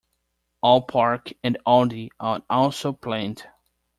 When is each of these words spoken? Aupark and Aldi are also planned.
Aupark 0.63 1.33
and 1.43 1.59
Aldi 1.63 2.09
are 2.19 2.41
also 2.49 2.91
planned. 2.91 3.45